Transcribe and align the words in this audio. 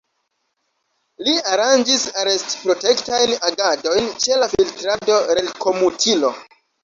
Li 1.25 1.33
aranĝis 1.49 2.05
arest-protektajn 2.21 3.35
agadojn 3.51 4.09
ĉe 4.23 4.39
la 4.45 4.49
Filtrado-Relkomutilo. 4.57 6.33